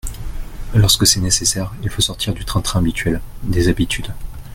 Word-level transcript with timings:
Lorsque 0.73 1.05
c’est 1.05 1.19
nécessaire, 1.19 1.75
il 1.83 1.89
faut 1.91 2.01
sortir 2.01 2.33
du 2.33 2.43
train-train 2.43 2.79
habituel, 2.79 3.21
des 3.43 3.67
habitudes. 3.67 4.11